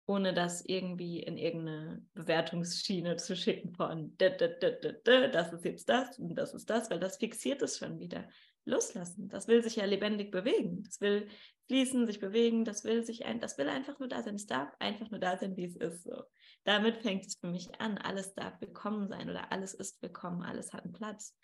[0.06, 6.52] ohne das irgendwie in irgendeine Bewertungsschiene zu schicken von das ist jetzt das und das
[6.52, 8.26] ist das, weil das fixiert es schon wieder.
[8.64, 11.28] Loslassen, das will sich ja lebendig bewegen, das will
[11.70, 14.74] fließen, sich bewegen, das will sich ein, das will einfach nur da sein, es darf
[14.80, 16.02] einfach nur da sein, wie es ist.
[16.02, 16.24] So.
[16.64, 20.72] Damit fängt es für mich an, alles darf willkommen sein oder alles ist willkommen, alles
[20.72, 21.38] hat einen Platz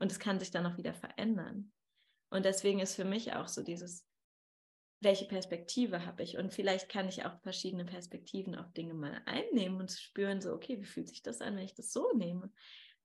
[0.00, 1.72] und es kann sich dann auch wieder verändern.
[2.30, 4.04] Und deswegen ist für mich auch so dieses
[5.00, 6.38] welche Perspektive habe ich?
[6.38, 10.80] Und vielleicht kann ich auch verschiedene Perspektiven auf Dinge mal einnehmen und spüren, so, okay,
[10.80, 12.50] wie fühlt sich das an, wenn ich das so nehme?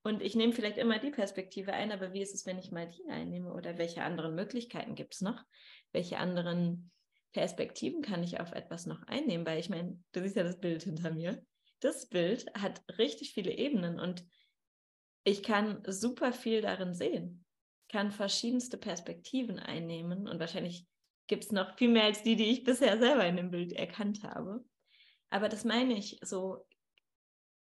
[0.05, 2.89] Und ich nehme vielleicht immer die Perspektive ein, aber wie ist es, wenn ich mal
[2.89, 3.53] die einnehme?
[3.53, 5.41] Oder welche anderen Möglichkeiten gibt es noch?
[5.93, 6.91] Welche anderen
[7.31, 9.45] Perspektiven kann ich auf etwas noch einnehmen?
[9.45, 11.41] Weil ich meine, du siehst ja das Bild hinter mir.
[11.79, 14.25] Das Bild hat richtig viele Ebenen und
[15.23, 17.45] ich kann super viel darin sehen,
[17.89, 20.85] kann verschiedenste Perspektiven einnehmen und wahrscheinlich
[21.27, 24.23] gibt es noch viel mehr als die, die ich bisher selber in dem Bild erkannt
[24.23, 24.63] habe.
[25.29, 26.65] Aber das meine ich so,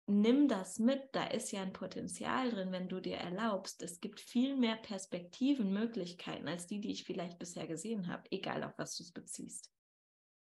[0.08, 3.82] nimm das mit, da ist ja ein Potenzial drin, wenn du dir erlaubst.
[3.82, 8.64] Es gibt viel mehr Perspektiven, Möglichkeiten als die, die ich vielleicht bisher gesehen habe, egal
[8.64, 9.70] auf was du es beziehst.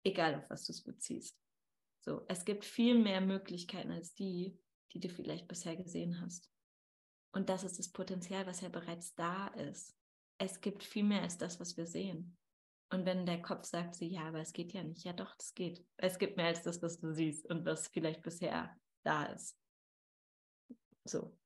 [0.04, 1.38] Egal auf was du es beziehst.
[2.00, 4.58] So, es gibt viel mehr Möglichkeiten als die,
[4.92, 6.50] die du vielleicht bisher gesehen hast.
[7.32, 9.96] Und das ist das Potenzial, was ja bereits da ist.
[10.38, 12.36] Es gibt viel mehr als das, was wir sehen.
[12.90, 15.54] Und wenn der Kopf sagt sie, ja, aber es geht ja nicht, ja doch, das
[15.54, 15.86] geht.
[15.96, 19.56] Es gibt mehr als das, was du siehst und was vielleicht bisher da ist.
[21.04, 21.36] So.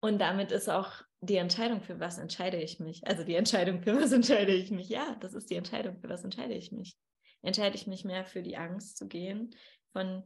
[0.00, 3.06] Und damit ist auch die Entscheidung, für was entscheide ich mich.
[3.06, 4.88] Also die Entscheidung, für was entscheide ich mich.
[4.88, 6.96] Ja, das ist die Entscheidung, für was entscheide ich mich.
[7.42, 9.54] Entscheide ich mich mehr für die Angst zu gehen,
[9.92, 10.24] von,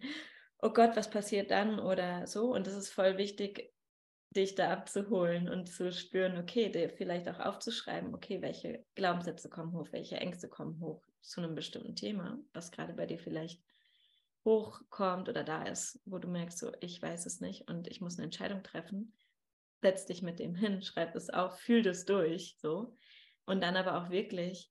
[0.59, 2.53] oh Gott, was passiert dann oder so.
[2.53, 3.73] Und das ist voll wichtig,
[4.35, 9.73] dich da abzuholen und zu spüren, okay, dir vielleicht auch aufzuschreiben, okay, welche Glaubenssätze kommen
[9.73, 13.63] hoch, welche Ängste kommen hoch zu einem bestimmten Thema, was gerade bei dir vielleicht
[14.45, 18.19] hochkommt oder da ist, wo du merkst, so, ich weiß es nicht und ich muss
[18.19, 19.15] eine Entscheidung treffen.
[19.83, 22.97] Setz dich mit dem hin, schreib es auf, fühl das durch, so.
[23.47, 24.71] Und dann aber auch wirklich,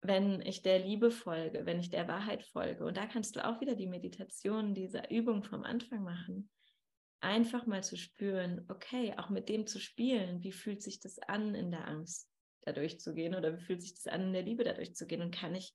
[0.00, 3.60] wenn ich der Liebe folge, wenn ich der Wahrheit folge, und da kannst du auch
[3.60, 6.50] wieder die Meditation dieser Übung vom Anfang machen
[7.24, 11.54] einfach mal zu spüren, okay, auch mit dem zu spielen, wie fühlt sich das an,
[11.54, 12.30] in der Angst
[12.62, 15.22] dadurch zu gehen oder wie fühlt sich das an, in der Liebe dadurch zu gehen
[15.22, 15.74] und kann ich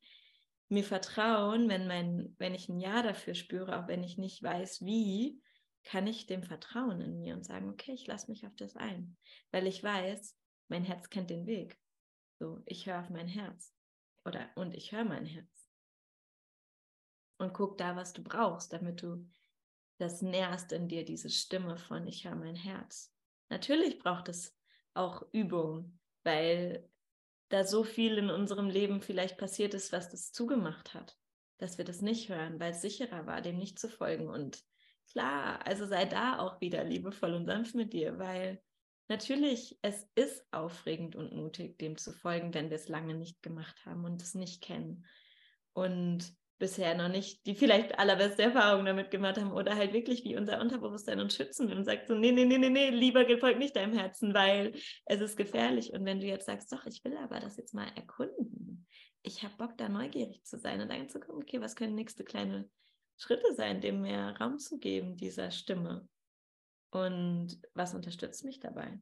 [0.69, 4.85] mir vertrauen, wenn mein, wenn ich ein Ja dafür spüre, auch wenn ich nicht weiß,
[4.85, 5.41] wie,
[5.83, 9.17] kann ich dem vertrauen in mir und sagen, okay, ich lasse mich auf das ein,
[9.51, 11.79] weil ich weiß, mein Herz kennt den Weg.
[12.37, 13.73] So, ich höre auf mein Herz
[14.25, 15.69] oder und ich höre mein Herz
[17.37, 19.27] und guck da, was du brauchst, damit du
[19.97, 23.13] das nährst in dir, diese Stimme von ich höre mein Herz.
[23.49, 24.55] Natürlich braucht es
[24.93, 26.87] auch Übung, weil
[27.49, 31.17] da so viel in unserem Leben vielleicht passiert ist, was das zugemacht hat,
[31.57, 34.29] dass wir das nicht hören, weil es sicherer war, dem nicht zu folgen.
[34.29, 34.63] Und
[35.11, 38.61] klar, also sei da auch wieder liebevoll und sanft mit dir, weil
[39.07, 43.83] natürlich es ist aufregend und mutig, dem zu folgen, wenn wir es lange nicht gemacht
[43.85, 45.05] haben und es nicht kennen.
[45.73, 50.37] Und bisher noch nicht die vielleicht allerbeste Erfahrung damit gemacht haben oder halt wirklich wie
[50.37, 53.75] unser Unterbewusstsein uns schützen und sagt so, nee, nee, nee, nee, nee, lieber folgt nicht
[53.75, 54.73] deinem Herzen, weil
[55.05, 55.93] es ist gefährlich.
[55.93, 58.85] Und wenn du jetzt sagst, doch, ich will aber das jetzt mal erkunden,
[59.21, 62.23] ich habe Bock, da neugierig zu sein und dann zu gucken, okay, was können nächste
[62.23, 62.69] kleine
[63.17, 66.07] Schritte sein, dem mehr Raum zu geben, dieser Stimme.
[66.91, 68.99] Und was unterstützt mich dabei?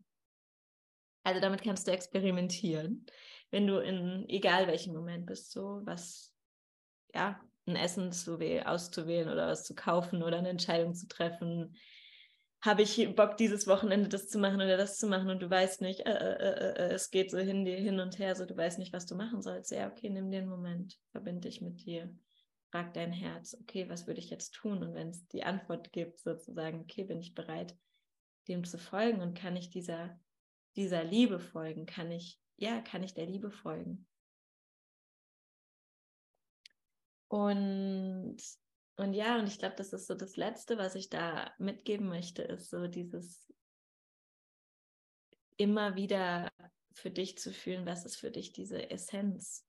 [1.24, 3.06] Also damit kannst du experimentieren,
[3.52, 6.34] wenn du in egal welchem Moment bist, so was
[7.14, 11.76] ja, ein Essen zu auszuwählen oder was zu kaufen oder eine Entscheidung zu treffen.
[12.62, 15.82] Habe ich Bock, dieses Wochenende das zu machen oder das zu machen und du weißt
[15.82, 18.80] nicht, äh, äh, äh, äh es geht so hin, hin und her, so du weißt
[18.80, 19.72] nicht, was du machen sollst.
[19.72, 22.14] Ja, okay, nimm den Moment, verbinde dich mit dir,
[22.72, 24.84] frag dein Herz, okay, was würde ich jetzt tun?
[24.84, 27.78] Und wenn es die Antwort gibt, sozusagen, okay, bin ich bereit,
[28.48, 30.20] dem zu folgen und kann ich dieser,
[30.76, 31.86] dieser Liebe folgen?
[31.86, 34.08] Kann ich, ja, kann ich der Liebe folgen?
[37.30, 38.38] Und,
[38.96, 42.42] und ja, und ich glaube, das ist so das Letzte, was ich da mitgeben möchte,
[42.44, 43.52] ist so dieses
[45.58, 46.52] immer wieder
[46.94, 49.68] für dich zu fühlen, was ist für dich diese Essenz?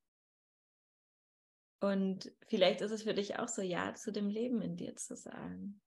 [1.81, 5.17] Und vielleicht ist es für dich auch so, Ja zu dem Leben in dir zu
[5.17, 5.81] sagen.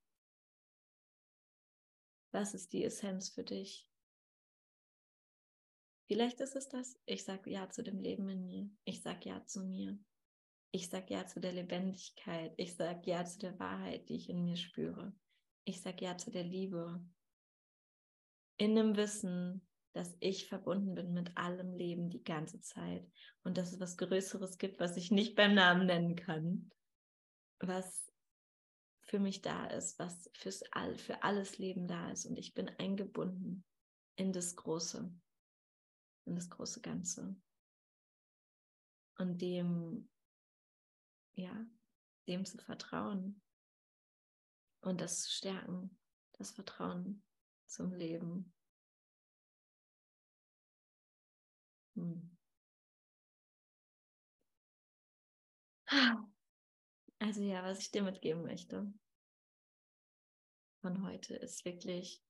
[2.32, 3.88] Was ist die Essenz für dich?
[6.08, 8.70] Vielleicht ist es das, ich sage Ja zu dem Leben in mir.
[8.86, 9.98] Ich sage Ja zu mir.
[10.72, 12.54] Ich sage Ja zu der Lebendigkeit.
[12.58, 15.14] Ich sage Ja zu der Wahrheit, die ich in mir spüre.
[15.66, 17.04] Ich sage Ja zu der Liebe.
[18.58, 23.06] In dem Wissen, dass ich verbunden bin mit allem Leben die ganze Zeit
[23.44, 26.72] und dass es was Größeres gibt, was ich nicht beim Namen nennen kann,
[27.60, 28.10] was
[29.02, 32.70] für mich da ist, was fürs All, für alles Leben da ist und ich bin
[32.78, 33.66] eingebunden
[34.16, 35.14] in das Große,
[36.26, 37.36] in das große Ganze
[39.18, 40.10] und dem,
[41.36, 41.66] ja,
[42.28, 43.42] dem zu vertrauen
[44.82, 45.98] und das zu stärken,
[46.34, 47.24] das Vertrauen
[47.68, 48.54] zum Leben
[51.96, 52.22] Hm.
[57.20, 58.92] Also ja, was ich dir mitgeben möchte
[60.82, 62.24] von heute ist wirklich,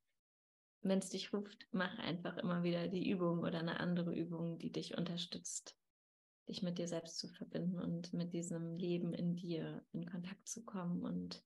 [0.82, 4.72] wenn es dich ruft, mach einfach immer wieder die Übung oder eine andere Übung, die
[4.72, 5.78] dich unterstützt,
[6.52, 10.64] dich mit dir selbst zu verbinden und mit diesem Leben in dir in Kontakt zu
[10.64, 11.44] kommen und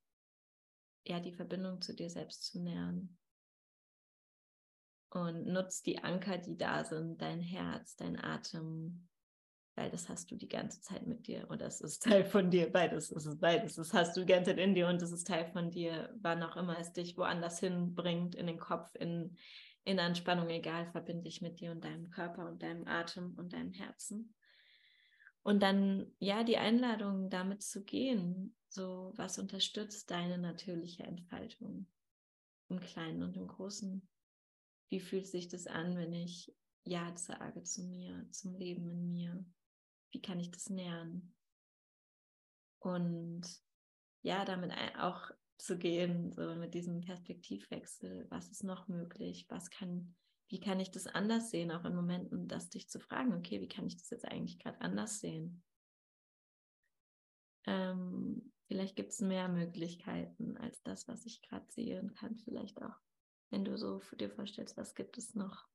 [1.05, 3.15] ja, die Verbindung zu dir selbst zu nähern
[5.11, 9.07] und nutzt die Anker, die da sind, dein Herz, dein Atem,
[9.75, 12.71] weil das hast du die ganze Zeit mit dir und das ist Teil von dir.
[12.71, 13.75] Beides ist es, beides.
[13.75, 16.41] Das hast du die ganze Zeit in dir und das ist Teil von dir, wann
[16.41, 19.37] auch immer es dich woanders hinbringt, in den Kopf, in,
[19.83, 23.71] in Anspannung, egal, verbinde dich mit dir und deinem Körper und deinem Atem und deinem
[23.71, 24.33] Herzen.
[25.45, 31.85] Und dann, ja, die Einladung, damit zu gehen, so was unterstützt deine natürliche Entfaltung
[32.67, 34.07] im Kleinen und im Großen.
[34.89, 36.51] Wie fühlt sich das an, wenn ich
[36.83, 39.45] Ja sage zu mir, zum Leben in mir?
[40.11, 41.35] Wie kann ich das nähern?
[42.79, 43.43] Und
[44.23, 45.29] ja, damit auch
[45.59, 49.45] zu gehen, so mit diesem Perspektivwechsel, was ist noch möglich?
[49.49, 50.15] Was kann,
[50.49, 53.69] wie kann ich das anders sehen, auch in Momenten, das dich zu fragen, okay, wie
[53.69, 55.63] kann ich das jetzt eigentlich gerade anders sehen?
[57.65, 62.81] Ähm, vielleicht gibt es mehr Möglichkeiten als das, was ich gerade sehe und kann vielleicht
[62.81, 62.95] auch
[63.55, 65.65] wenn du so dir vorstellst, was gibt es noch?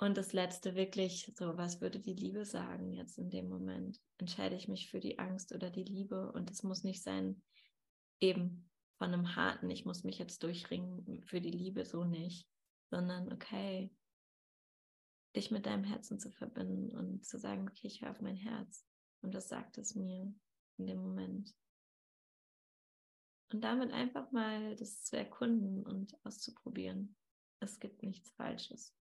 [0.00, 3.98] Und das letzte wirklich, so was würde die Liebe sagen jetzt in dem Moment?
[4.18, 6.30] Entscheide ich mich für die Angst oder die Liebe?
[6.32, 7.42] Und es muss nicht sein,
[8.20, 12.46] eben von einem harten, ich muss mich jetzt durchringen für die Liebe, so nicht,
[12.90, 13.94] sondern okay,
[15.36, 18.84] dich mit deinem Herzen zu verbinden und zu sagen, okay, ich höre auf mein Herz.
[19.20, 20.32] Und das sagt es mir
[20.78, 21.54] in dem Moment.
[23.52, 27.16] Und damit einfach mal das zu erkunden und auszuprobieren.
[27.60, 28.94] Es gibt nichts Falsches.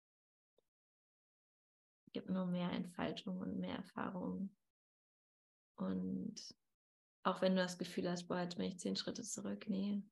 [2.06, 4.56] Es gibt nur mehr Entfaltung und mehr Erfahrung.
[5.76, 6.36] Und
[7.24, 10.04] auch wenn du das Gefühl hast, boah, jetzt bin ich zehn Schritte zurück, nee,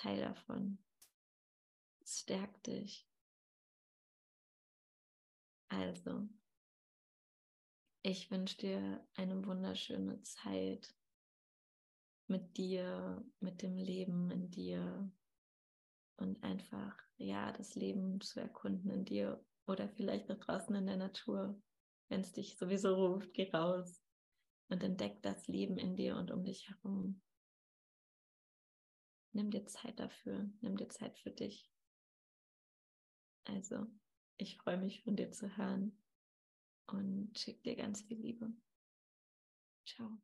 [0.00, 0.78] Teil davon.
[2.10, 3.08] Es stärkt dich.
[5.68, 6.28] Also,
[8.02, 10.92] ich wünsche dir eine wunderschöne Zeit
[12.26, 15.12] mit dir, mit dem Leben in dir
[16.16, 20.96] und einfach, ja, das Leben zu erkunden in dir oder vielleicht auch draußen in der
[20.96, 21.62] Natur,
[22.08, 24.02] wenn es dich sowieso ruft, geh raus
[24.68, 27.22] und entdeck das Leben in dir und um dich herum.
[29.30, 31.69] Nimm dir Zeit dafür, nimm dir Zeit für dich.
[33.44, 33.86] Also,
[34.38, 35.92] ich freue mich von dir zu hören
[36.86, 38.52] und schick dir ganz viel Liebe.
[39.86, 40.20] Ciao.